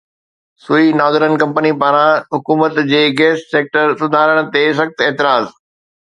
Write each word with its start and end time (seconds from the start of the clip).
سوئي 0.67 0.85
northern 0.99 1.33
company 1.41 1.71
پاران 1.83 2.07
حڪومت 2.35 2.79
جي 2.91 3.01
گيس 3.19 3.43
سيڪٽر 3.51 3.93
سڌارن 3.99 4.39
تي 4.57 4.63
سخت 4.79 5.05
اعتراض 5.09 5.45